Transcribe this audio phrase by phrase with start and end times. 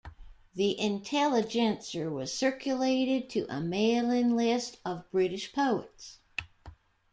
[0.55, 6.17] The "Intelligencer" was circulated to a mailing list of British poets.